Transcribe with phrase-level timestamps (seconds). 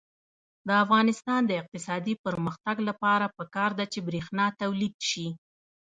[0.67, 5.27] د افغانستان د اقتصادي پرمختګ لپاره پکار ده چې برښنا تولید شي.